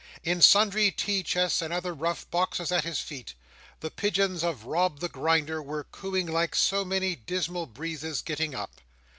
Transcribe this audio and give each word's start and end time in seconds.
In 0.23 0.41
sundry 0.41 0.89
tea 0.89 1.21
chests 1.21 1.61
and 1.61 1.71
other 1.71 1.93
rough 1.93 2.27
boxes 2.31 2.71
at 2.71 2.83
his 2.85 3.01
feet, 3.01 3.35
the 3.81 3.91
pigeons 3.91 4.43
of 4.43 4.65
Rob 4.65 4.99
the 4.99 5.07
Grinder 5.09 5.61
were 5.61 5.83
cooing 5.83 6.25
like 6.25 6.55
so 6.55 6.83
many 6.83 7.15
dismal 7.15 7.67
breezes 7.67 8.23
getting 8.23 8.55
up. 8.55 8.81